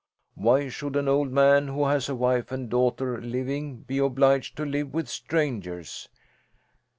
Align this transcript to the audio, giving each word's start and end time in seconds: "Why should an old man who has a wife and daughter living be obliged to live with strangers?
"Why 0.33 0.67
should 0.67 0.95
an 0.95 1.07
old 1.07 1.31
man 1.31 1.67
who 1.67 1.85
has 1.85 2.09
a 2.09 2.15
wife 2.15 2.51
and 2.51 2.71
daughter 2.71 3.21
living 3.21 3.81
be 3.81 3.99
obliged 3.99 4.57
to 4.57 4.65
live 4.65 4.95
with 4.95 5.07
strangers? 5.07 6.09